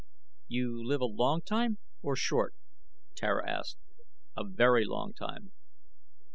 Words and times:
"You 0.47 0.83
live 0.83 1.01
a 1.01 1.05
long 1.05 1.43
time, 1.43 1.77
or 2.01 2.15
short?" 2.15 2.55
Tara 3.13 3.47
asked. 3.47 3.77
"A 4.35 4.43
very 4.43 4.83
long 4.83 5.13
time." 5.13 5.51